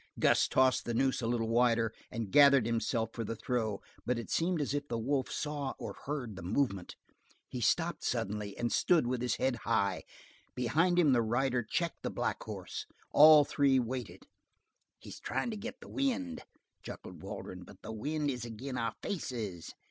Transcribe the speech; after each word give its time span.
Gus 0.17 0.47
tossed 0.47 0.85
the 0.85 0.95
noose 0.95 1.21
a 1.21 1.27
little 1.27 1.47
wider, 1.47 1.93
and 2.09 2.31
gathered 2.31 2.65
himself 2.65 3.11
for 3.13 3.23
the 3.23 3.35
throw, 3.35 3.81
but 4.03 4.17
it 4.17 4.31
seemed 4.31 4.59
as 4.59 4.73
if 4.73 4.87
the 4.87 4.97
wolf 4.97 5.29
saw 5.29 5.75
or 5.77 5.93
heard 6.05 6.35
the 6.35 6.41
movement. 6.41 6.95
He 7.47 7.61
stopped 7.61 8.03
suddenly 8.03 8.57
and 8.57 8.71
stood 8.71 9.05
with 9.05 9.21
his 9.21 9.35
head 9.35 9.57
high; 9.57 10.01
behind 10.55 10.97
him 10.97 11.13
the 11.13 11.21
rider 11.21 11.61
checked 11.61 12.01
the 12.01 12.09
black 12.09 12.41
horse; 12.41 12.87
all 13.11 13.45
three 13.45 13.77
waited. 13.77 14.25
"He's 14.97 15.19
tryin' 15.19 15.51
to 15.51 15.55
get 15.55 15.81
the 15.81 15.87
wind," 15.87 16.45
chuckled 16.81 17.21
Waldron, 17.21 17.61
"but 17.63 17.83
the 17.83 17.91
wind 17.91 18.31
is 18.31 18.43
ag'in' 18.43 18.79
our 18.79 18.95
faces!" 19.03 19.75